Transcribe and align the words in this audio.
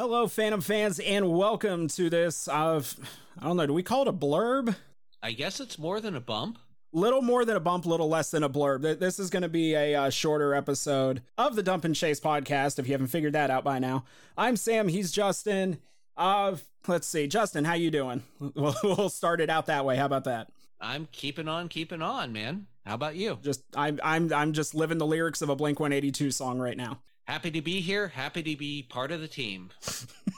Hello, 0.00 0.26
Phantom 0.28 0.62
fans, 0.62 0.98
and 0.98 1.30
welcome 1.30 1.86
to 1.88 2.08
this. 2.08 2.48
Of 2.48 2.96
I 3.38 3.44
don't 3.44 3.58
know. 3.58 3.66
Do 3.66 3.74
we 3.74 3.82
call 3.82 4.00
it 4.00 4.08
a 4.08 4.14
blurb? 4.14 4.74
I 5.22 5.32
guess 5.32 5.60
it's 5.60 5.78
more 5.78 6.00
than 6.00 6.16
a 6.16 6.22
bump. 6.22 6.58
Little 6.90 7.20
more 7.20 7.44
than 7.44 7.54
a 7.54 7.60
bump, 7.60 7.84
little 7.84 8.08
less 8.08 8.30
than 8.30 8.42
a 8.42 8.48
blurb. 8.48 8.98
This 8.98 9.18
is 9.18 9.28
going 9.28 9.42
to 9.42 9.48
be 9.50 9.74
a 9.74 9.94
uh, 9.94 10.08
shorter 10.08 10.54
episode 10.54 11.20
of 11.36 11.54
the 11.54 11.62
Dump 11.62 11.84
and 11.84 11.94
Chase 11.94 12.18
podcast. 12.18 12.78
If 12.78 12.86
you 12.86 12.92
haven't 12.92 13.08
figured 13.08 13.34
that 13.34 13.50
out 13.50 13.62
by 13.62 13.78
now, 13.78 14.04
I'm 14.38 14.56
Sam. 14.56 14.88
He's 14.88 15.12
Justin. 15.12 15.80
Uh, 16.16 16.56
let's 16.88 17.06
see, 17.06 17.26
Justin, 17.26 17.66
how 17.66 17.74
you 17.74 17.90
doing? 17.90 18.22
We'll, 18.54 18.76
we'll 18.82 19.10
start 19.10 19.42
it 19.42 19.50
out 19.50 19.66
that 19.66 19.84
way. 19.84 19.96
How 19.96 20.06
about 20.06 20.24
that? 20.24 20.48
I'm 20.80 21.08
keeping 21.12 21.46
on, 21.46 21.68
keeping 21.68 22.00
on, 22.00 22.32
man. 22.32 22.68
How 22.86 22.94
about 22.94 23.16
you? 23.16 23.38
Just 23.42 23.64
I'm 23.76 24.00
I'm 24.02 24.32
I'm 24.32 24.54
just 24.54 24.74
living 24.74 24.96
the 24.96 25.06
lyrics 25.06 25.42
of 25.42 25.50
a 25.50 25.56
Blink 25.56 25.78
182 25.78 26.30
song 26.30 26.58
right 26.58 26.78
now. 26.78 27.00
Happy 27.24 27.50
to 27.50 27.62
be 27.62 27.80
here. 27.80 28.08
Happy 28.08 28.42
to 28.42 28.56
be 28.56 28.82
part 28.82 29.12
of 29.12 29.20
the 29.20 29.28
team. 29.28 29.70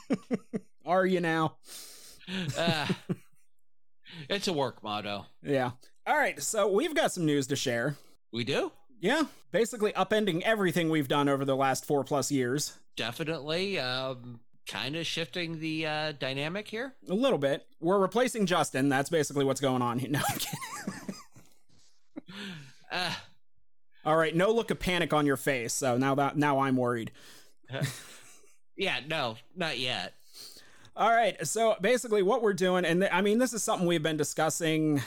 Are 0.86 1.06
you 1.06 1.20
now? 1.20 1.56
Uh, 2.56 2.86
it's 4.28 4.48
a 4.48 4.52
work 4.52 4.82
motto. 4.82 5.26
Yeah. 5.42 5.70
All 6.06 6.16
right. 6.16 6.40
So 6.42 6.68
we've 6.68 6.94
got 6.94 7.12
some 7.12 7.24
news 7.24 7.46
to 7.48 7.56
share. 7.56 7.96
We 8.32 8.44
do? 8.44 8.72
Yeah. 9.00 9.24
Basically 9.52 9.92
upending 9.92 10.42
everything 10.42 10.90
we've 10.90 11.08
done 11.08 11.28
over 11.28 11.44
the 11.44 11.56
last 11.56 11.86
four 11.86 12.04
plus 12.04 12.30
years. 12.30 12.78
Definitely. 12.96 13.78
Um, 13.78 14.40
kind 14.66 14.96
of 14.96 15.06
shifting 15.06 15.60
the 15.60 15.86
uh, 15.86 16.12
dynamic 16.12 16.68
here. 16.68 16.94
A 17.08 17.14
little 17.14 17.38
bit. 17.38 17.66
We're 17.80 17.98
replacing 17.98 18.46
Justin. 18.46 18.88
That's 18.88 19.10
basically 19.10 19.44
what's 19.44 19.60
going 19.60 19.82
on. 19.82 19.98
Here. 19.98 20.10
No, 22.92 22.98
uh, 22.98 23.14
All 24.04 24.16
right. 24.16 24.34
No 24.34 24.50
look 24.50 24.70
of 24.70 24.78
panic 24.78 25.12
on 25.12 25.26
your 25.26 25.36
face. 25.36 25.72
So 25.72 25.96
now 25.96 26.14
that 26.16 26.36
now 26.36 26.60
I'm 26.60 26.76
worried. 26.76 27.10
yeah. 28.76 29.00
No, 29.06 29.36
not 29.56 29.78
yet. 29.78 30.14
All 30.96 31.10
right. 31.10 31.46
So 31.46 31.76
basically, 31.80 32.22
what 32.22 32.42
we're 32.42 32.52
doing, 32.52 32.84
and 32.84 33.00
th- 33.00 33.12
I 33.12 33.22
mean, 33.22 33.38
this 33.38 33.52
is 33.52 33.62
something 33.62 33.86
we've 33.86 34.02
been 34.02 34.16
discussing. 34.16 35.00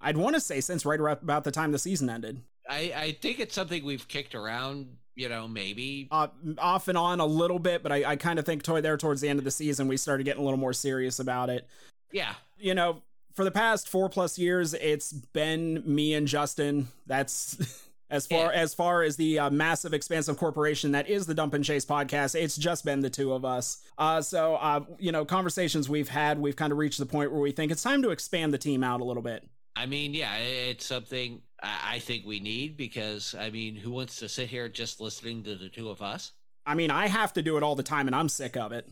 I'd 0.00 0.16
want 0.16 0.34
to 0.34 0.40
say 0.40 0.60
since 0.60 0.84
right 0.84 1.00
about 1.00 1.44
the 1.44 1.50
time 1.50 1.72
the 1.72 1.78
season 1.78 2.10
ended. 2.10 2.42
I, 2.68 2.92
I 2.94 3.18
think 3.20 3.40
it's 3.40 3.54
something 3.54 3.84
we've 3.84 4.06
kicked 4.06 4.34
around, 4.34 4.96
you 5.14 5.28
know, 5.28 5.48
maybe 5.48 6.08
uh, 6.10 6.28
off 6.58 6.88
and 6.88 6.96
on 6.96 7.20
a 7.20 7.26
little 7.26 7.58
bit, 7.58 7.82
but 7.82 7.92
I, 7.92 8.12
I 8.12 8.16
kind 8.16 8.38
of 8.38 8.44
think 8.44 8.62
toy 8.62 8.80
there 8.80 8.96
towards 8.96 9.20
the 9.20 9.28
end 9.28 9.38
of 9.38 9.44
the 9.44 9.50
season 9.50 9.88
we 9.88 9.96
started 9.96 10.24
getting 10.24 10.42
a 10.42 10.44
little 10.44 10.58
more 10.58 10.72
serious 10.72 11.18
about 11.18 11.50
it. 11.50 11.66
Yeah, 12.12 12.34
you 12.58 12.74
know, 12.74 13.02
for 13.34 13.44
the 13.44 13.50
past 13.50 13.88
four 13.88 14.08
plus 14.08 14.38
years, 14.38 14.74
it's 14.74 15.12
been 15.12 15.82
me 15.84 16.14
and 16.14 16.28
Justin. 16.28 16.88
That's 17.06 17.56
as 18.12 18.26
far 18.26 18.52
yeah. 18.52 18.60
as 18.60 18.74
far 18.74 19.02
as 19.02 19.16
the 19.16 19.38
uh, 19.38 19.50
massive, 19.50 19.94
expansive 19.94 20.36
corporation 20.36 20.92
that 20.92 21.08
is 21.08 21.26
the 21.26 21.34
Dump 21.34 21.54
and 21.54 21.64
Chase 21.64 21.84
podcast. 21.84 22.40
It's 22.40 22.56
just 22.56 22.84
been 22.84 23.00
the 23.00 23.10
two 23.10 23.32
of 23.32 23.44
us. 23.44 23.78
Uh, 23.96 24.20
so, 24.20 24.56
uh, 24.56 24.84
you 24.98 25.10
know, 25.10 25.24
conversations 25.24 25.88
we've 25.88 26.10
had, 26.10 26.38
we've 26.38 26.54
kind 26.54 26.72
of 26.72 26.78
reached 26.78 26.98
the 26.98 27.06
point 27.06 27.32
where 27.32 27.40
we 27.40 27.50
think 27.50 27.72
it's 27.72 27.82
time 27.82 28.02
to 28.02 28.10
expand 28.10 28.52
the 28.52 28.58
team 28.58 28.84
out 28.84 29.00
a 29.00 29.04
little 29.04 29.22
bit. 29.22 29.48
I 29.74 29.86
mean, 29.86 30.12
yeah, 30.12 30.36
it's 30.36 30.84
something 30.84 31.40
I 31.62 31.98
think 32.00 32.26
we 32.26 32.38
need 32.38 32.76
because 32.76 33.34
I 33.34 33.48
mean, 33.48 33.74
who 33.74 33.90
wants 33.90 34.16
to 34.16 34.28
sit 34.28 34.48
here 34.48 34.68
just 34.68 35.00
listening 35.00 35.42
to 35.44 35.56
the 35.56 35.70
two 35.70 35.88
of 35.88 36.02
us? 36.02 36.32
I 36.66 36.74
mean, 36.74 36.90
I 36.90 37.08
have 37.08 37.32
to 37.32 37.42
do 37.42 37.56
it 37.56 37.62
all 37.62 37.74
the 37.74 37.82
time, 37.82 38.06
and 38.06 38.14
I'm 38.14 38.28
sick 38.28 38.56
of 38.56 38.72
it. 38.72 38.88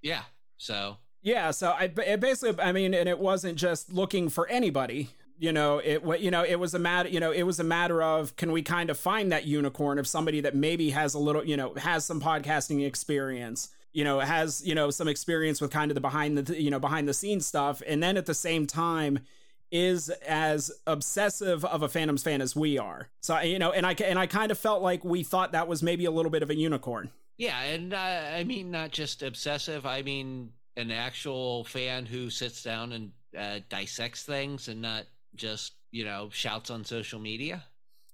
Yeah. 0.00 0.22
So 0.56 0.96
yeah, 1.22 1.52
so 1.52 1.70
I 1.70 1.92
it 2.04 2.20
basically, 2.20 2.62
I 2.62 2.72
mean, 2.72 2.94
and 2.94 3.08
it 3.08 3.18
wasn't 3.18 3.56
just 3.56 3.92
looking 3.92 4.28
for 4.28 4.48
anybody. 4.48 5.10
You 5.38 5.52
know, 5.52 5.78
it 5.78 6.02
you 6.20 6.30
know 6.30 6.44
it 6.44 6.56
was 6.56 6.74
a 6.74 6.78
matter. 6.78 7.08
You 7.08 7.20
know, 7.20 7.32
it 7.32 7.42
was 7.42 7.58
a 7.60 7.64
matter 7.64 8.02
of 8.02 8.36
can 8.36 8.52
we 8.52 8.62
kind 8.62 8.90
of 8.90 8.98
find 8.98 9.32
that 9.32 9.46
unicorn 9.46 9.98
of 9.98 10.06
somebody 10.06 10.40
that 10.40 10.54
maybe 10.54 10.90
has 10.90 11.14
a 11.14 11.18
little, 11.18 11.44
you 11.44 11.56
know, 11.56 11.74
has 11.74 12.04
some 12.04 12.20
podcasting 12.20 12.86
experience. 12.86 13.68
You 13.92 14.04
know, 14.04 14.20
has 14.20 14.62
you 14.64 14.74
know 14.74 14.90
some 14.90 15.08
experience 15.08 15.60
with 15.60 15.70
kind 15.70 15.90
of 15.90 15.94
the 15.94 16.00
behind 16.00 16.38
the 16.38 16.60
you 16.60 16.70
know 16.70 16.78
behind 16.78 17.08
the 17.08 17.14
scenes 17.14 17.46
stuff, 17.46 17.82
and 17.86 18.02
then 18.02 18.16
at 18.16 18.26
the 18.26 18.34
same 18.34 18.66
time 18.66 19.20
is 19.72 20.10
as 20.28 20.70
obsessive 20.86 21.64
of 21.64 21.82
a 21.82 21.88
Phantoms 21.88 22.22
fan 22.22 22.42
as 22.42 22.54
we 22.54 22.78
are. 22.78 23.08
So 23.20 23.38
you 23.40 23.58
know, 23.58 23.72
and 23.72 23.86
I 23.86 23.94
and 23.94 24.18
I 24.18 24.26
kind 24.26 24.52
of 24.52 24.58
felt 24.58 24.82
like 24.82 25.02
we 25.02 25.22
thought 25.22 25.52
that 25.52 25.66
was 25.66 25.82
maybe 25.82 26.04
a 26.04 26.10
little 26.10 26.30
bit 26.30 26.42
of 26.42 26.50
a 26.50 26.54
unicorn. 26.54 27.10
Yeah, 27.38 27.58
and 27.62 27.94
uh, 27.94 27.96
I 27.96 28.44
mean 28.44 28.70
not 28.70 28.90
just 28.92 29.22
obsessive. 29.22 29.86
I 29.86 30.02
mean 30.02 30.52
an 30.76 30.90
actual 30.90 31.64
fan 31.64 32.06
who 32.06 32.30
sits 32.30 32.62
down 32.62 32.92
and 32.92 33.12
uh, 33.36 33.60
dissects 33.68 34.22
things 34.22 34.68
and 34.68 34.82
not 34.82 35.04
just 35.34 35.74
you 35.90 36.04
know 36.04 36.28
shouts 36.32 36.70
on 36.70 36.84
social 36.84 37.20
media. 37.20 37.64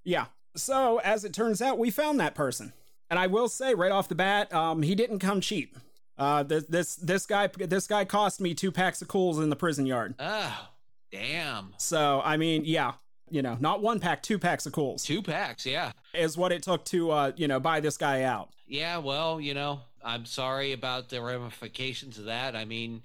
Yeah. 0.03 0.25
So 0.55 0.97
as 0.99 1.23
it 1.23 1.33
turns 1.33 1.61
out, 1.61 1.77
we 1.77 1.91
found 1.91 2.19
that 2.19 2.35
person, 2.35 2.73
and 3.09 3.19
I 3.19 3.27
will 3.27 3.47
say 3.47 3.73
right 3.75 3.91
off 3.91 4.09
the 4.09 4.15
bat, 4.15 4.51
um, 4.53 4.81
he 4.81 4.95
didn't 4.95 5.19
come 5.19 5.41
cheap. 5.41 5.77
Uh, 6.17 6.43
this 6.43 6.65
this 6.65 6.95
this 6.95 7.25
guy 7.25 7.47
this 7.47 7.87
guy 7.87 8.05
cost 8.05 8.41
me 8.41 8.53
two 8.53 8.71
packs 8.71 9.01
of 9.01 9.07
Kools 9.07 9.41
in 9.41 9.49
the 9.49 9.55
prison 9.55 9.85
yard. 9.85 10.15
Oh 10.19 10.69
Damn. 11.11 11.73
So, 11.77 12.21
I 12.23 12.37
mean, 12.37 12.63
yeah, 12.65 12.93
you 13.29 13.41
know, 13.41 13.57
not 13.59 13.81
one 13.81 13.99
pack, 13.99 14.21
two 14.21 14.39
packs 14.39 14.65
of 14.65 14.73
Kools. 14.73 15.03
Two 15.03 15.21
packs, 15.21 15.65
yeah. 15.65 15.91
Is 16.13 16.37
what 16.37 16.51
it 16.51 16.63
took 16.63 16.85
to, 16.85 17.11
uh, 17.11 17.31
you 17.35 17.47
know, 17.47 17.59
buy 17.59 17.79
this 17.79 17.97
guy 17.97 18.23
out. 18.23 18.49
Yeah, 18.67 18.97
well, 18.97 19.41
you 19.41 19.53
know, 19.53 19.81
I'm 20.03 20.25
sorry 20.25 20.73
about 20.73 21.09
the 21.09 21.21
ramifications 21.21 22.19
of 22.19 22.25
that. 22.25 22.55
I 22.55 22.65
mean, 22.65 23.01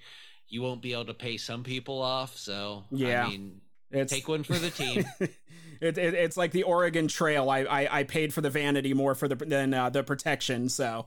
you 0.49 0.63
won't 0.63 0.83
be 0.83 0.93
able 0.93 1.07
to 1.07 1.15
pay 1.15 1.37
some 1.37 1.65
people 1.65 2.03
off, 2.03 2.37
so 2.37 2.85
yeah. 2.91 3.25
I 3.25 3.31
mean, 3.31 3.61
it's, 3.91 4.13
take 4.13 4.29
one 4.29 4.43
for 4.43 4.55
the 4.55 4.71
team. 4.71 5.05
it, 5.81 5.99
it, 5.99 6.15
it's 6.15 6.37
like 6.37 6.53
the 6.53 6.63
Oregon 6.65 7.09
Trail. 7.09 7.51
I, 7.51 7.61
I, 7.61 7.99
I 7.99 8.03
paid 8.05 8.33
for 8.33 8.41
the 8.41 8.51
vanity 8.51 8.95
more 8.95 9.15
for 9.15 9.29
the 9.29 9.37
than 9.37 9.75
uh, 9.75 9.91
the 9.91 10.03
protection. 10.03 10.69
So, 10.69 11.07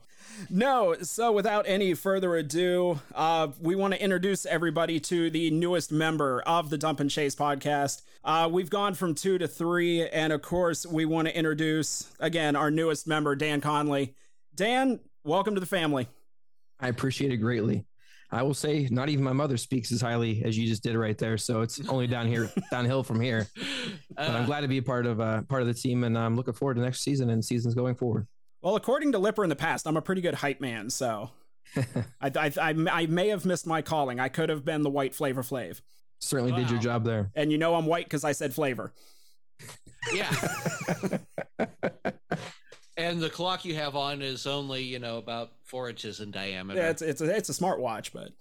no. 0.50 0.94
So 1.02 1.32
without 1.32 1.64
any 1.68 1.94
further 1.94 2.36
ado, 2.36 3.00
uh, 3.14 3.48
we 3.60 3.74
want 3.74 3.94
to 3.94 4.02
introduce 4.02 4.46
everybody 4.46 5.00
to 5.00 5.30
the 5.30 5.50
newest 5.50 5.92
member 5.92 6.40
of 6.42 6.70
the 6.70 6.78
Dump 6.78 7.00
and 7.00 7.10
Chase 7.10 7.34
podcast. 7.34 8.02
Uh, 8.24 8.48
we've 8.50 8.70
gone 8.70 8.94
from 8.94 9.14
two 9.14 9.38
to 9.38 9.48
three, 9.48 10.06
and 10.08 10.32
of 10.32 10.42
course, 10.42 10.86
we 10.86 11.04
want 11.04 11.28
to 11.28 11.36
introduce 11.36 12.10
again 12.20 12.56
our 12.56 12.70
newest 12.70 13.06
member, 13.06 13.34
Dan 13.34 13.60
Conley. 13.60 14.14
Dan, 14.54 15.00
welcome 15.24 15.54
to 15.54 15.60
the 15.60 15.66
family. 15.66 16.08
I 16.80 16.88
appreciate 16.88 17.32
it 17.32 17.38
greatly. 17.38 17.84
I 18.30 18.42
will 18.42 18.54
say, 18.54 18.88
not 18.90 19.08
even 19.08 19.24
my 19.24 19.32
mother 19.32 19.56
speaks 19.56 19.90
as 19.90 20.00
highly 20.00 20.42
as 20.44 20.56
you 20.56 20.66
just 20.66 20.82
did 20.82 20.96
right 20.96 21.16
there. 21.16 21.38
So 21.38 21.62
it's 21.62 21.80
only 21.88 22.06
down 22.06 22.26
here, 22.26 22.50
downhill 22.70 23.02
from 23.02 23.20
here. 23.20 23.48
But 24.16 24.30
I'm 24.30 24.42
uh, 24.42 24.46
glad 24.46 24.62
to 24.62 24.68
be 24.68 24.78
a 24.78 24.82
part 24.82 25.06
of 25.06 25.20
uh, 25.20 25.42
part 25.42 25.62
of 25.62 25.68
the 25.68 25.74
team, 25.74 26.02
and 26.02 26.18
I'm 26.18 26.34
looking 26.34 26.52
forward 26.52 26.74
to 26.74 26.80
next 26.80 27.02
season 27.02 27.30
and 27.30 27.44
seasons 27.44 27.72
going 27.72 27.94
forward. 27.94 28.26
Well, 28.62 28.74
according 28.74 29.12
to 29.12 29.18
Lipper 29.20 29.44
in 29.44 29.48
the 29.48 29.54
past, 29.54 29.86
I'm 29.86 29.96
a 29.96 30.02
pretty 30.02 30.20
good 30.20 30.34
hype 30.34 30.60
man. 30.60 30.90
So 30.90 31.30
I, 31.76 32.32
I, 32.34 32.52
I, 32.60 32.74
I, 32.90 33.06
may 33.06 33.28
have 33.28 33.44
missed 33.44 33.64
my 33.64 33.80
calling. 33.80 34.18
I 34.18 34.28
could 34.28 34.48
have 34.48 34.64
been 34.64 34.82
the 34.82 34.90
white 34.90 35.14
Flavor 35.14 35.44
Flav. 35.44 35.80
Certainly 36.18 36.52
wow. 36.52 36.58
did 36.58 36.70
your 36.70 36.80
job 36.80 37.04
there. 37.04 37.30
And 37.36 37.52
you 37.52 37.58
know 37.58 37.76
I'm 37.76 37.86
white 37.86 38.06
because 38.06 38.24
I 38.24 38.32
said 38.32 38.52
flavor. 38.52 38.92
Yeah. 40.12 40.32
And 42.98 43.20
the 43.20 43.30
clock 43.30 43.64
you 43.64 43.76
have 43.76 43.94
on 43.94 44.22
is 44.22 44.44
only, 44.44 44.82
you 44.82 44.98
know, 44.98 45.18
about 45.18 45.52
four 45.62 45.88
inches 45.88 46.18
in 46.18 46.32
diameter. 46.32 46.80
Yeah, 46.80 46.90
it's 46.90 47.00
it's 47.00 47.20
a, 47.20 47.34
it's 47.34 47.48
a 47.48 47.52
smartwatch, 47.52 48.10
but 48.12 48.32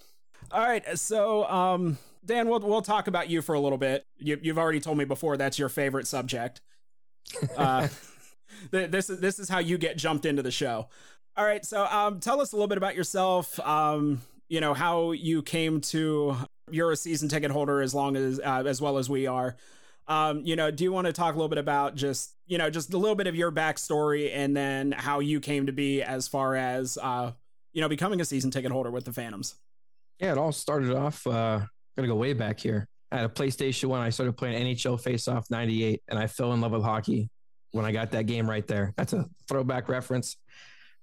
all 0.52 0.68
right. 0.68 0.84
So, 0.98 1.46
um, 1.48 2.00
Dan, 2.26 2.50
we'll 2.50 2.60
we'll 2.62 2.82
talk 2.82 3.08
about 3.08 3.30
you 3.30 3.44
for 3.44 3.54
a 3.54 3.60
little 3.60 3.78
bit. 3.78 4.04
You, 4.18 4.40
you've 4.42 4.58
already 4.58 4.80
told 4.80 4.98
me 4.98 5.06
before 5.06 5.38
that's 5.38 5.60
your 5.60 5.70
favorite 5.70 6.08
subject. 6.08 6.62
Uh, 7.58 7.90
this 8.72 9.10
is 9.10 9.20
this 9.20 9.38
is 9.38 9.50
how 9.50 9.60
you 9.60 9.78
get 9.78 9.98
jumped 9.98 10.26
into 10.26 10.42
the 10.42 10.50
show. 10.50 10.88
All 11.36 11.46
right. 11.46 11.64
So, 11.66 11.86
um, 11.86 12.20
tell 12.22 12.40
us 12.40 12.54
a 12.54 12.56
little 12.56 12.70
bit 12.70 12.78
about 12.78 12.96
yourself. 12.96 13.60
Um, 13.60 14.22
you 14.48 14.62
know 14.62 14.74
how 14.74 15.12
you 15.12 15.44
came 15.44 15.82
to. 15.82 16.38
You're 16.72 16.92
a 16.92 16.96
season 16.96 17.28
ticket 17.28 17.52
holder 17.52 17.82
as 17.82 17.94
long 17.94 18.16
as 18.16 18.40
uh, 18.40 18.64
as 18.66 18.82
well 18.82 18.98
as 18.98 19.10
we 19.10 19.28
are. 19.28 19.58
Um, 20.08 20.42
you 20.46 20.56
know, 20.56 20.72
do 20.72 20.84
you 20.84 20.92
want 20.92 21.08
to 21.08 21.14
talk 21.14 21.34
a 21.34 21.38
little 21.38 21.50
bit 21.50 21.58
about 21.58 21.96
just, 21.96 22.34
you 22.46 22.58
know, 22.58 22.70
just 22.70 22.94
a 22.94 22.98
little 22.98 23.16
bit 23.16 23.28
of 23.28 23.36
your 23.36 23.52
backstory 23.52 24.32
and 24.34 24.56
then 24.56 24.94
how 24.94 25.20
you 25.20 25.40
came 25.40 25.66
to 25.66 25.74
be 25.74 26.02
as 26.02 26.28
far 26.28 26.56
as, 26.56 26.98
uh, 27.02 27.32
you 27.74 27.82
know, 27.82 27.90
becoming 27.90 28.22
a 28.22 28.26
season 28.26 28.50
ticket 28.50 28.72
holder 28.72 28.90
with 28.90 29.06
the 29.06 29.12
Phantoms? 29.12 29.56
Yeah, 30.20 30.32
it 30.32 30.38
all 30.38 30.52
started 30.52 30.96
off, 30.96 31.28
uh, 31.28 31.60
gonna 31.96 32.08
go 32.08 32.16
way 32.16 32.34
back 32.34 32.60
here. 32.60 32.88
Had 33.12 33.26
a 33.26 33.30
PlayStation 33.30 33.86
One. 33.86 34.02
I 34.02 34.10
started 34.10 34.38
playing 34.38 34.56
NHL 34.66 35.00
Face 35.00 35.28
Off 35.28 35.46
'98, 35.50 36.02
and 36.08 36.18
I 36.18 36.28
fell 36.28 36.54
in 36.54 36.62
love 36.62 36.72
with 36.72 36.84
hockey 36.84 37.30
when 37.72 37.86
I 37.86 37.92
got 37.92 38.12
that 38.12 38.26
game 38.26 38.50
right 38.50 38.66
there. 38.66 38.94
That's 38.98 39.14
a 39.14 39.26
throwback 39.48 39.90
reference, 39.90 40.38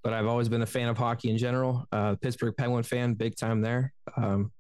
but 0.03 0.13
I've 0.13 0.27
always 0.27 0.49
been 0.49 0.63
a 0.63 0.67
fan 0.67 0.89
of 0.89 0.99
hockey 0.99 1.31
in 1.31 1.39
general. 1.39 1.87
Uh, 1.93 2.17
Pittsburgh 2.17 2.55
Penguin 2.57 2.83
fan, 2.83 3.15
big 3.15 3.37
time 3.37 3.61
there. 3.61 3.93
Um, 4.17 4.53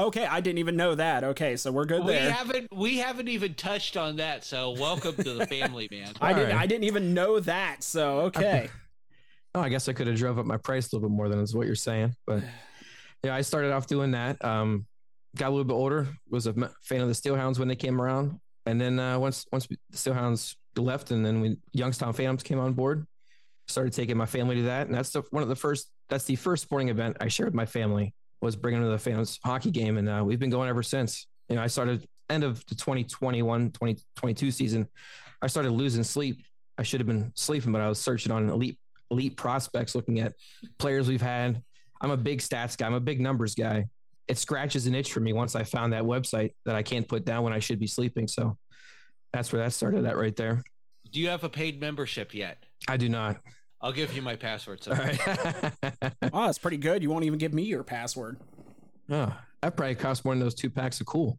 Okay, 0.00 0.24
I 0.24 0.40
didn't 0.40 0.58
even 0.58 0.76
know 0.76 0.94
that. 0.94 1.24
Okay, 1.24 1.56
so 1.56 1.72
we're 1.72 1.84
good 1.84 2.04
we 2.04 2.12
there. 2.12 2.26
We 2.26 2.32
haven't 2.32 2.68
we 2.72 2.98
haven't 2.98 3.28
even 3.28 3.54
touched 3.54 3.96
on 3.96 4.16
that. 4.16 4.44
So 4.44 4.70
welcome 4.70 5.16
to 5.16 5.34
the 5.34 5.46
family, 5.46 5.88
man. 5.90 6.12
I 6.20 6.32
didn't 6.32 6.50
right. 6.50 6.62
I 6.62 6.66
didn't 6.66 6.84
even 6.84 7.14
know 7.14 7.40
that. 7.40 7.82
So 7.82 8.20
okay. 8.20 8.70
oh, 9.56 9.60
I 9.60 9.68
guess 9.68 9.88
I 9.88 9.92
could 9.92 10.06
have 10.06 10.16
drove 10.16 10.38
up 10.38 10.46
my 10.46 10.56
price 10.56 10.92
a 10.92 10.96
little 10.96 11.08
bit 11.08 11.16
more 11.16 11.28
than 11.28 11.40
is 11.40 11.52
what 11.52 11.66
you're 11.66 11.74
saying, 11.74 12.14
but 12.28 12.44
yeah, 13.24 13.34
I 13.34 13.40
started 13.40 13.72
off 13.72 13.88
doing 13.88 14.12
that. 14.12 14.42
Um, 14.44 14.86
got 15.36 15.48
a 15.48 15.50
little 15.50 15.64
bit 15.64 15.74
older. 15.74 16.06
Was 16.30 16.46
a 16.46 16.52
fan 16.82 17.00
of 17.00 17.08
the 17.08 17.14
Steelhounds 17.14 17.58
when 17.58 17.66
they 17.66 17.76
came 17.76 18.00
around, 18.00 18.38
and 18.66 18.80
then 18.80 19.00
uh, 19.00 19.18
once 19.18 19.46
once 19.50 19.66
the 19.66 19.76
Steelhounds 19.92 20.54
left, 20.76 21.10
and 21.10 21.26
then 21.26 21.40
when 21.40 21.56
Youngstown 21.72 22.12
Phantoms 22.12 22.44
came 22.44 22.60
on 22.60 22.72
board, 22.72 23.04
started 23.66 23.92
taking 23.92 24.16
my 24.16 24.26
family 24.26 24.56
to 24.56 24.62
that, 24.62 24.86
and 24.86 24.94
that's 24.94 25.10
the, 25.10 25.22
one 25.32 25.42
of 25.42 25.48
the 25.48 25.56
first 25.56 25.90
that's 26.08 26.24
the 26.24 26.36
first 26.36 26.62
sporting 26.62 26.88
event 26.88 27.16
I 27.20 27.26
shared 27.26 27.48
with 27.48 27.54
my 27.54 27.66
family 27.66 28.14
was 28.40 28.56
bringing 28.56 28.82
to 28.82 28.88
the 28.88 28.98
fans 28.98 29.38
hockey 29.44 29.70
game, 29.70 29.98
and 29.98 30.08
uh, 30.08 30.22
we've 30.24 30.38
been 30.38 30.50
going 30.50 30.68
ever 30.68 30.82
since. 30.82 31.26
You 31.48 31.56
know, 31.56 31.62
I 31.62 31.66
started 31.66 32.06
end 32.30 32.44
of 32.44 32.64
the 32.66 32.74
2021 32.74 33.70
2022 33.70 34.50
season. 34.50 34.88
I 35.40 35.46
started 35.46 35.70
losing 35.70 36.04
sleep. 36.04 36.44
I 36.76 36.82
should 36.82 37.00
have 37.00 37.06
been 37.06 37.32
sleeping, 37.34 37.72
but 37.72 37.80
I 37.80 37.88
was 37.88 37.98
searching 37.98 38.32
on 38.32 38.48
elite 38.48 38.78
Elite 39.10 39.36
Prospects, 39.36 39.94
looking 39.94 40.20
at 40.20 40.34
players 40.78 41.08
we've 41.08 41.22
had. 41.22 41.62
I'm 42.00 42.10
a 42.10 42.16
big 42.16 42.40
stats 42.40 42.76
guy. 42.76 42.86
I'm 42.86 42.94
a 42.94 43.00
big 43.00 43.20
numbers 43.20 43.54
guy. 43.54 43.86
It 44.28 44.38
scratches 44.38 44.86
an 44.86 44.94
itch 44.94 45.12
for 45.12 45.20
me 45.20 45.32
once 45.32 45.56
I 45.56 45.64
found 45.64 45.92
that 45.94 46.02
website 46.02 46.52
that 46.66 46.74
I 46.74 46.82
can't 46.82 47.08
put 47.08 47.24
down 47.24 47.42
when 47.42 47.52
I 47.52 47.58
should 47.58 47.78
be 47.78 47.86
sleeping. 47.86 48.28
So 48.28 48.58
that's 49.32 49.52
where 49.52 49.62
that 49.62 49.72
started. 49.72 50.04
That 50.04 50.16
right 50.16 50.36
there. 50.36 50.62
Do 51.10 51.20
you 51.20 51.28
have 51.28 51.44
a 51.44 51.48
paid 51.48 51.80
membership 51.80 52.34
yet? 52.34 52.62
I 52.86 52.98
do 52.98 53.08
not. 53.08 53.38
I'll 53.80 53.92
give 53.92 54.14
you 54.14 54.22
my 54.22 54.36
password. 54.36 54.86
All 54.88 54.94
right. 54.94 55.18
oh, 56.32 56.46
that's 56.46 56.58
pretty 56.58 56.78
good. 56.78 57.02
You 57.02 57.10
won't 57.10 57.24
even 57.24 57.38
give 57.38 57.54
me 57.54 57.62
your 57.62 57.84
password. 57.84 58.38
Oh, 59.10 59.34
that 59.62 59.76
probably 59.76 59.94
costs 59.94 60.24
more 60.24 60.34
than 60.34 60.40
those 60.40 60.54
two 60.54 60.70
packs 60.70 61.00
of 61.00 61.06
Kool. 61.06 61.38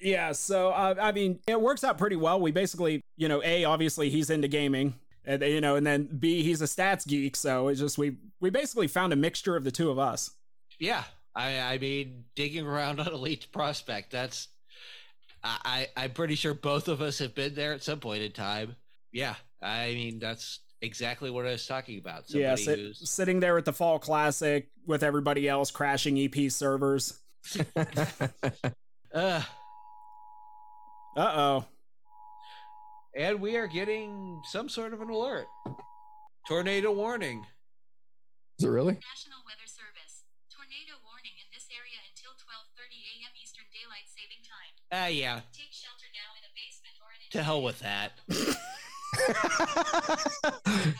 Yeah, 0.00 0.32
so 0.32 0.70
uh, 0.70 0.94
I 1.00 1.12
mean, 1.12 1.40
it 1.46 1.60
works 1.60 1.84
out 1.84 1.98
pretty 1.98 2.16
well. 2.16 2.40
We 2.40 2.52
basically, 2.52 3.02
you 3.16 3.28
know, 3.28 3.42
a 3.44 3.64
obviously 3.64 4.08
he's 4.08 4.30
into 4.30 4.48
gaming, 4.48 4.94
and 5.24 5.42
you 5.42 5.60
know, 5.60 5.76
and 5.76 5.86
then 5.86 6.04
b 6.18 6.42
he's 6.42 6.62
a 6.62 6.64
stats 6.64 7.06
geek. 7.06 7.36
So 7.36 7.68
it's 7.68 7.80
just 7.80 7.98
we 7.98 8.16
we 8.40 8.48
basically 8.50 8.88
found 8.88 9.12
a 9.12 9.16
mixture 9.16 9.56
of 9.56 9.64
the 9.64 9.70
two 9.70 9.90
of 9.90 9.98
us. 9.98 10.30
Yeah, 10.78 11.04
I 11.34 11.58
I 11.60 11.78
mean, 11.78 12.24
digging 12.34 12.66
around 12.66 13.00
on 13.00 13.08
Elite 13.08 13.46
Prospect, 13.52 14.10
that's 14.10 14.48
I, 15.44 15.86
I 15.96 16.04
I'm 16.04 16.12
pretty 16.12 16.34
sure 16.34 16.54
both 16.54 16.88
of 16.88 17.02
us 17.02 17.18
have 17.18 17.34
been 17.34 17.54
there 17.54 17.74
at 17.74 17.82
some 17.82 18.00
point 18.00 18.22
in 18.22 18.32
time. 18.32 18.76
Yeah, 19.12 19.34
I 19.60 19.88
mean 19.88 20.18
that's 20.18 20.60
exactly 20.82 21.30
what 21.30 21.46
I 21.46 21.52
was 21.52 21.66
talking 21.66 21.98
about. 21.98 22.28
Somebody 22.28 22.42
yeah, 22.42 22.54
sit, 22.56 22.78
who's... 22.78 23.08
sitting 23.08 23.40
there 23.40 23.58
at 23.58 23.64
the 23.64 23.72
Fall 23.72 23.98
Classic 23.98 24.68
with 24.86 25.02
everybody 25.02 25.48
else 25.48 25.70
crashing 25.70 26.18
EP 26.18 26.50
servers. 26.50 27.18
uh 29.14 29.42
oh. 31.16 31.64
And 33.16 33.40
we 33.40 33.56
are 33.56 33.66
getting 33.66 34.40
some 34.50 34.68
sort 34.68 34.94
of 34.94 35.00
an 35.00 35.10
alert. 35.10 35.46
Tornado 36.48 36.92
warning. 36.92 37.44
Is 38.58 38.64
it 38.64 38.68
really? 38.68 38.94
National 38.94 39.42
Weather 39.44 39.66
Service. 39.66 40.24
Tornado 40.52 41.00
warning 41.02 41.32
in 41.40 41.48
this 41.52 41.66
area 41.72 41.98
until 42.12 42.32
12:30 42.38 42.92
a.m. 42.92 43.32
Eastern 43.42 43.64
Daylight 43.72 44.06
Saving 44.06 44.42
Time. 44.44 44.74
Ah, 44.92 45.04
uh, 45.04 45.08
yeah. 45.08 45.40
Take 45.52 45.72
shelter 45.72 46.06
now 46.14 46.30
in 46.38 46.44
a 46.44 46.52
basement 46.54 46.96
or 47.02 47.10
in 47.10 47.30
To 47.32 47.42
hell 47.42 47.62
with 47.62 47.80
that. 47.80 48.12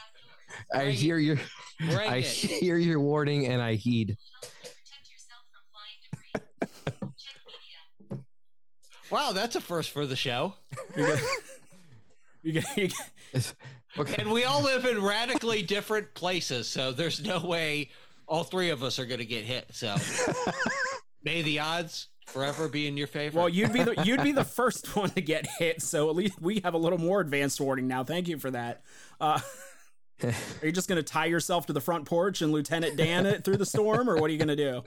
I 0.72 0.90
hear 0.90 1.18
your 1.18 1.38
I 1.80 2.16
it. 2.16 2.26
hear 2.26 2.76
your 2.76 3.00
warning 3.00 3.46
and 3.46 3.62
I 3.62 3.74
heed. 3.74 4.16
wow, 9.10 9.32
that's 9.32 9.56
a 9.56 9.60
first 9.60 9.90
for 9.90 10.06
the 10.06 10.16
show. 10.16 10.54
okay. 12.46 12.88
And 14.18 14.30
we 14.30 14.44
all 14.44 14.62
live 14.62 14.84
in 14.84 15.02
radically 15.02 15.62
different 15.62 16.14
places, 16.14 16.68
so 16.68 16.92
there's 16.92 17.22
no 17.24 17.40
way 17.40 17.90
all 18.26 18.44
three 18.44 18.70
of 18.70 18.82
us 18.82 18.98
are 18.98 19.06
going 19.06 19.18
to 19.18 19.26
get 19.26 19.44
hit. 19.44 19.66
So 19.72 19.96
may 21.24 21.42
the 21.42 21.58
odds 21.58 22.08
forever 22.30 22.68
be 22.68 22.86
in 22.86 22.96
your 22.96 23.06
favor. 23.06 23.38
Well, 23.38 23.48
you'd 23.48 23.72
be 23.72 23.82
the 23.82 24.02
you'd 24.04 24.22
be 24.22 24.32
the 24.32 24.44
first 24.44 24.96
one 24.96 25.10
to 25.10 25.20
get 25.20 25.46
hit, 25.58 25.82
so 25.82 26.08
at 26.08 26.16
least 26.16 26.40
we 26.40 26.60
have 26.60 26.74
a 26.74 26.78
little 26.78 26.98
more 26.98 27.20
advanced 27.20 27.60
warning 27.60 27.88
now. 27.88 28.04
Thank 28.04 28.28
you 28.28 28.38
for 28.38 28.50
that. 28.50 28.82
Uh, 29.20 29.40
are 30.24 30.32
you 30.62 30.72
just 30.72 30.88
going 30.88 31.02
to 31.02 31.02
tie 31.02 31.26
yourself 31.26 31.66
to 31.66 31.72
the 31.72 31.80
front 31.80 32.06
porch 32.06 32.42
and 32.42 32.52
Lieutenant 32.52 32.96
Dan 32.96 33.26
it 33.26 33.44
through 33.44 33.56
the 33.56 33.66
storm, 33.66 34.08
or 34.08 34.16
what 34.16 34.30
are 34.30 34.32
you 34.32 34.38
going 34.38 34.48
to 34.48 34.56
do? 34.56 34.82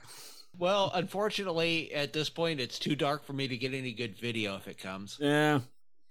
Well, 0.58 0.92
unfortunately, 0.94 1.94
at 1.94 2.14
this 2.14 2.30
point, 2.30 2.60
it's 2.60 2.78
too 2.78 2.96
dark 2.96 3.24
for 3.24 3.34
me 3.34 3.48
to 3.48 3.58
get 3.58 3.74
any 3.74 3.92
good 3.92 4.16
video 4.16 4.56
if 4.56 4.68
it 4.68 4.78
comes. 4.78 5.18
Yeah. 5.20 5.62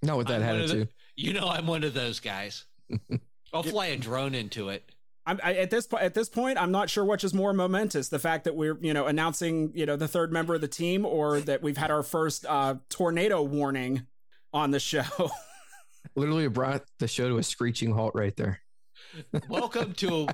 Not 0.02 0.19
with 0.19 0.26
that 0.28 0.43
attitude. 0.43 0.88
You 1.14 1.32
know, 1.32 1.49
I'm 1.49 1.67
one 1.67 1.85
of 1.85 1.94
those 1.94 2.19
guys. 2.19 2.64
I'll 3.52 3.62
fly 3.62 3.87
a 3.87 3.96
drone 3.96 4.35
into 4.35 4.70
it. 4.70 4.90
I'm 5.24 5.40
I, 5.42 5.54
at 5.54 5.70
this 5.70 5.86
point. 5.86 6.02
At 6.02 6.14
this 6.14 6.28
point, 6.28 6.58
I'm 6.58 6.72
not 6.72 6.90
sure 6.90 7.04
which 7.04 7.24
is 7.24 7.32
more 7.32 7.52
momentous: 7.52 8.08
the 8.08 8.19
fact 8.19 8.44
that 8.44 8.56
we're, 8.56 8.76
you 8.80 8.92
know, 8.92 9.06
announcing, 9.06 9.72
you 9.74 9.86
know, 9.86 9.96
the 9.96 10.08
third 10.08 10.32
member 10.32 10.54
of 10.54 10.60
the 10.60 10.69
team, 10.69 11.06
or 11.06 11.40
that 11.40 11.62
we've 11.62 11.76
had 11.76 11.90
our 11.90 12.02
first 12.02 12.44
uh, 12.48 12.76
tornado 12.88 13.42
warning 13.42 14.06
on 14.52 14.70
the 14.70 14.80
show. 14.80 15.30
Literally 16.16 16.48
brought 16.48 16.82
the 16.98 17.06
show 17.06 17.28
to 17.28 17.38
a 17.38 17.42
screeching 17.42 17.92
halt 17.92 18.12
right 18.14 18.36
there. 18.36 18.60
Welcome 19.48 19.92
to 19.94 20.26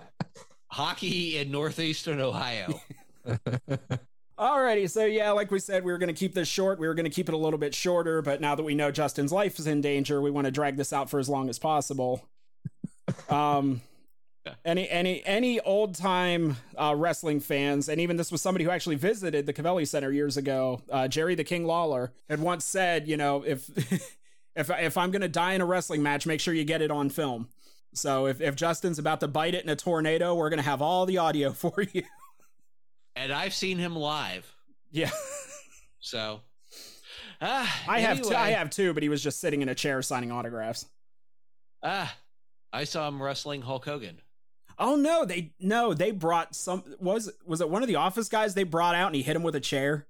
hockey 0.69 1.38
in 1.38 1.50
northeastern 1.50 2.20
Ohio. 2.20 2.81
Alrighty, 4.38 4.88
so 4.88 5.05
yeah, 5.05 5.32
like 5.32 5.50
we 5.50 5.58
said, 5.58 5.84
we 5.84 5.91
were 5.91 5.99
going 5.99 6.14
to 6.14 6.19
keep 6.19 6.32
this 6.32 6.46
short. 6.46 6.79
We 6.79 6.87
were 6.87 6.94
going 6.94 7.05
to 7.05 7.11
keep 7.11 7.29
it 7.29 7.34
a 7.34 7.38
little 7.38 7.58
bit 7.58 7.75
shorter, 7.75 8.23
but 8.23 8.41
now 8.41 8.55
that 8.55 8.62
we 8.62 8.75
know 8.75 8.93
Justin's 8.93 9.32
life 9.32 9.58
is 9.58 9.67
in 9.67 9.81
danger, 9.81 10.23
we 10.23 10.31
want 10.31 10.44
to 10.44 10.52
drag 10.52 10.76
this 10.76 10.93
out 10.93 11.11
for 11.11 11.19
as 11.19 11.29
long 11.29 11.49
as 11.49 11.58
possible. 11.58 12.25
Um, 13.29 13.81
any 14.64 14.88
any 14.88 15.25
any 15.25 15.61
old 15.61 15.94
time 15.94 16.56
uh, 16.76 16.94
wrestling 16.96 17.40
fans, 17.40 17.88
and 17.88 18.00
even 18.00 18.17
this 18.17 18.32
was 18.32 18.40
somebody 18.43 18.64
who 18.64 18.70
actually 18.70 18.96
visited 18.96 19.46
the 19.46 19.52
Covelli 19.52 19.87
Center 19.87 20.11
years 20.11 20.37
ago. 20.37 20.81
Uh, 20.90 21.08
Jerry 21.08 21.35
the 21.35 21.44
King 21.44 21.64
Lawler 21.64 22.12
had 22.29 22.40
once 22.40 22.64
said, 22.64 23.08
you 23.08 23.17
know, 23.17 23.43
if 23.43 23.69
if 24.56 24.70
if 24.70 24.96
I'm 24.96 25.11
going 25.11 25.23
to 25.23 25.29
die 25.29 25.52
in 25.52 25.61
a 25.61 25.67
wrestling 25.67 26.02
match, 26.02 26.26
make 26.26 26.40
sure 26.40 26.55
you 26.55 26.64
get 26.64 26.82
it 26.82 26.90
on 26.90 27.11
film. 27.11 27.49
So 27.94 28.26
if 28.26 28.40
if 28.40 28.55
Justin's 28.56 28.99
about 28.99 29.20
to 29.20 29.29
bite 29.29 29.55
it 29.55 29.64
in 29.64 29.70
a 29.70 29.76
tornado, 29.76 30.35
we're 30.35 30.50
going 30.50 30.58
to 30.58 30.69
have 30.69 30.82
all 30.82 31.06
the 31.06 31.19
audio 31.19 31.52
for 31.52 31.75
you. 31.93 32.02
And 33.17 33.32
I've 33.32 33.55
seen 33.55 33.79
him 33.79 33.96
live. 33.96 34.52
Yeah. 34.91 35.11
so. 36.00 36.41
Uh, 37.41 37.64
I 37.87 37.99
anyway. 37.99 38.00
have 38.00 38.23
two, 38.23 38.34
I 38.34 38.50
have 38.50 38.69
two, 38.69 38.93
but 38.93 39.05
he 39.05 39.08
was 39.08 39.23
just 39.23 39.38
sitting 39.38 39.62
in 39.62 39.69
a 39.69 39.75
chair 39.76 40.02
signing 40.02 40.32
autographs. 40.32 40.87
Ah, 41.84 42.12
I 42.73 42.82
saw 42.82 43.06
him 43.06 43.23
wrestling 43.23 43.62
Hulk 43.62 43.84
Hogan. 43.84 44.20
Oh 44.79 44.95
no, 44.97 45.25
they 45.25 45.53
no, 45.59 45.93
they 45.93 46.13
brought 46.13 46.55
some 46.55 46.85
was 47.01 47.31
was 47.45 47.61
it 47.61 47.69
one 47.69 47.83
of 47.83 47.89
the 47.89 47.97
office 47.97 48.29
guys 48.29 48.55
they 48.55 48.63
brought 48.63 48.95
out 48.95 49.09
and 49.09 49.17
he 49.17 49.23
hit 49.23 49.35
him 49.37 49.43
with 49.43 49.57
a 49.57 49.61
chair? 49.61 50.07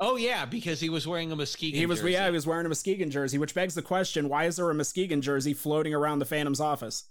Oh 0.00 0.16
yeah, 0.16 0.44
because 0.44 0.80
he 0.80 0.88
was 0.88 1.06
wearing 1.06 1.32
a 1.32 1.36
Muskegon. 1.36 1.78
He 1.78 1.86
was 1.86 2.00
jersey. 2.00 2.12
yeah, 2.12 2.26
he 2.26 2.32
was 2.32 2.46
wearing 2.46 2.64
a 2.64 2.68
Muskegon 2.68 3.10
jersey, 3.10 3.36
which 3.36 3.54
begs 3.54 3.74
the 3.74 3.82
question: 3.82 4.28
Why 4.28 4.44
is 4.44 4.56
there 4.56 4.70
a 4.70 4.74
Muskegon 4.74 5.20
jersey 5.20 5.54
floating 5.54 5.92
around 5.92 6.20
the 6.20 6.24
Phantom's 6.24 6.60
office? 6.60 7.04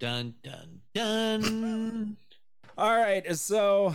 Dun 0.00 0.34
dun 0.42 0.80
dun. 0.94 2.16
all 2.78 2.96
right, 2.96 3.36
so 3.36 3.94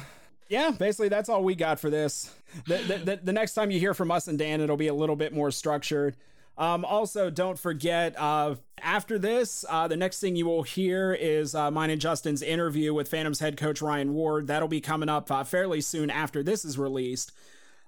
yeah, 0.49 0.71
basically 0.71 1.09
that's 1.09 1.29
all 1.29 1.43
we 1.43 1.55
got 1.55 1.79
for 1.79 1.89
this. 1.89 2.33
The, 2.65 2.77
the, 2.77 2.97
the, 2.97 3.19
the 3.23 3.33
next 3.33 3.55
time 3.55 3.71
you 3.71 3.79
hear 3.79 3.93
from 3.93 4.11
us 4.11 4.27
and 4.27 4.39
Dan, 4.39 4.61
it'll 4.61 4.77
be 4.77 4.87
a 4.87 4.93
little 4.93 5.15
bit 5.17 5.33
more 5.33 5.51
structured. 5.51 6.15
Um, 6.57 6.83
also, 6.85 7.29
don't 7.29 7.59
forget, 7.59 8.19
uh, 8.19 8.55
after 8.81 9.19
this, 9.19 9.63
uh, 9.69 9.87
the 9.87 9.95
next 9.95 10.19
thing 10.19 10.35
you 10.35 10.47
will 10.47 10.63
hear 10.63 11.13
is 11.13 11.53
uh, 11.53 11.69
mine 11.69 11.91
and 11.91 12.01
Justin's 12.01 12.41
interview 12.41 12.95
with 12.95 13.09
Phantoms 13.09 13.39
head 13.39 13.57
coach 13.57 13.79
Ryan 13.79 14.15
Ward. 14.15 14.47
That'll 14.47 14.67
be 14.67 14.81
coming 14.81 15.07
up 15.07 15.29
uh, 15.29 15.43
fairly 15.43 15.81
soon 15.81 16.09
after 16.09 16.41
this 16.41 16.65
is 16.65 16.77
released. 16.79 17.31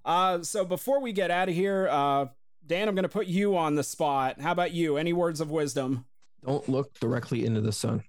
Uh, 0.05 0.43
so 0.43 0.63
before 0.63 1.01
we 1.01 1.13
get 1.13 1.31
out 1.31 1.49
of 1.49 1.55
here, 1.55 1.87
uh, 1.89 2.27
Dan, 2.65 2.87
I'm 2.87 2.93
going 2.93 3.03
to 3.03 3.09
put 3.09 3.25
you 3.25 3.57
on 3.57 3.73
the 3.73 3.83
spot. 3.83 4.39
How 4.39 4.51
about 4.51 4.71
you? 4.71 4.97
Any 4.97 5.13
words 5.13 5.41
of 5.41 5.49
wisdom? 5.49 6.05
Don't 6.45 6.69
look 6.69 6.93
directly 6.99 7.45
into 7.45 7.61
the 7.61 7.71
sun. 7.71 8.03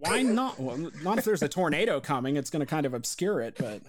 Why 0.00 0.22
not? 0.22 0.58
Well, 0.58 0.90
not 1.04 1.18
if 1.18 1.24
there's 1.24 1.42
a 1.42 1.48
tornado 1.48 2.00
coming. 2.00 2.36
It's 2.36 2.50
going 2.50 2.60
to 2.60 2.66
kind 2.66 2.84
of 2.84 2.94
obscure 2.94 3.40
it, 3.40 3.54
but 3.56 3.82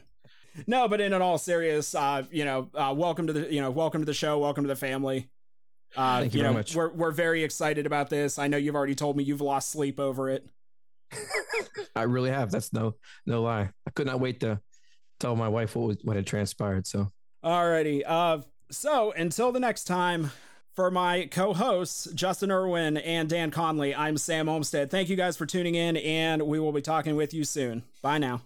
no. 0.68 0.88
But 0.88 1.01
in 1.01 1.13
an 1.13 1.22
all 1.22 1.40
serious, 1.40 1.96
you 2.30 2.46
know, 2.46 2.70
welcome 2.74 3.28
to 3.28 3.34
the, 3.34 3.51
you 3.51 3.60
know, 3.60 3.72
welcome 3.72 4.01
to 4.01 4.06
the 4.06 4.13
show. 4.13 4.38
Welcome 4.38 4.63
to 4.66 4.68
the 4.68 4.75
family. 4.75 5.30
Uh, 5.95 6.21
Thank 6.21 6.33
you, 6.33 6.39
you 6.39 6.43
know, 6.43 6.50
very 6.50 6.60
much. 6.60 6.75
We're 6.75 6.89
we're 6.89 7.12
very 7.12 7.43
excited 7.43 7.86
about 7.86 8.10
this. 8.10 8.39
I 8.39 8.48
know 8.48 8.57
you've 8.57 8.75
already 8.75 8.95
told 8.95 9.17
me 9.17 9.24
you've 9.24 9.41
lost 9.41 9.71
sleep 9.71 10.00
over 10.00 10.29
it. 10.29 10.48
I 11.95 12.03
really 12.03 12.31
have. 12.31 12.51
That's 12.51 12.71
no 12.74 12.95
no 13.25 13.41
lie. 13.41 13.69
I 13.88 13.91
could 13.91 14.07
not 14.07 14.19
wait 14.19 14.39
to 14.41 14.60
tell 15.19 15.36
my 15.36 15.48
wife 15.48 15.75
what 15.75 15.88
was, 15.88 15.98
what 16.03 16.15
had 16.15 16.25
transpired. 16.25 16.88
So, 16.88 17.12
alrighty. 17.43 18.03
Uh, 18.05 18.39
so 18.69 19.12
until 19.12 19.51
the 19.51 19.60
next 19.60 19.83
time, 19.83 20.31
for 20.74 20.89
my 20.89 21.27
co-hosts 21.29 22.07
Justin 22.13 22.51
Irwin 22.51 22.98
and 22.98 23.29
Dan 23.29 23.51
Conley, 23.51 23.93
I'm 23.93 24.17
Sam 24.17 24.48
Olmstead. 24.48 24.89
Thank 24.89 25.10
you 25.10 25.15
guys 25.15 25.36
for 25.36 25.45
tuning 25.45 25.75
in, 25.75 25.98
and 25.98 26.43
we 26.43 26.60
will 26.60 26.71
be 26.71 26.81
talking 26.81 27.15
with 27.15 27.33
you 27.33 27.43
soon. 27.43 27.83
Bye 28.01 28.17
now. 28.17 28.41